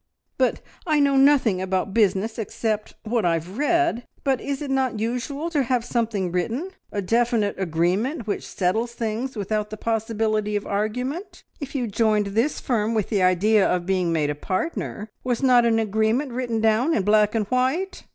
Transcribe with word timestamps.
"But 0.39 0.61
I 0.87 0.99
know 0.99 1.15
nothing 1.15 1.61
about 1.61 1.93
business 1.93 2.39
except 2.39 2.95
what 3.03 3.23
I 3.23 3.33
have 3.35 3.59
read 3.59 4.03
but 4.23 4.41
is 4.41 4.59
it 4.59 4.71
not 4.71 4.99
usual 4.99 5.51
to 5.51 5.61
have 5.61 5.85
something 5.85 6.31
written 6.31 6.71
a 6.91 7.03
definite 7.03 7.53
agreement 7.59 8.25
which 8.25 8.47
settles 8.47 8.93
things 8.93 9.35
without 9.35 9.69
the 9.69 9.77
possibility 9.77 10.55
of 10.55 10.65
argument? 10.65 11.43
If 11.59 11.75
you 11.75 11.85
joined 11.85 12.25
this 12.33 12.59
firm 12.59 12.95
with 12.95 13.09
the 13.09 13.21
idea 13.21 13.63
of 13.63 13.85
being 13.85 14.11
made 14.11 14.31
a 14.31 14.33
partner, 14.33 15.07
was 15.23 15.43
not 15.43 15.67
an 15.67 15.77
agreement 15.77 16.31
written 16.31 16.61
down 16.61 16.95
in 16.95 17.03
black 17.03 17.35
and 17.35 17.45
white?" 17.49 18.05